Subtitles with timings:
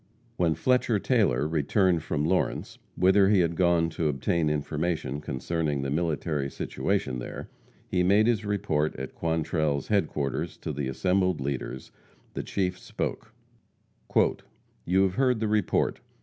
[0.35, 5.91] When Fletcher Taylor returned from Lawrence, whither he had gone to obtain information concerning the
[5.91, 7.49] military situation there,
[7.93, 11.91] and made his report at Quantrell's headquarters to the assembled leaders,
[12.33, 13.31] the Chief spoke:
[14.87, 15.99] "You have heard the report.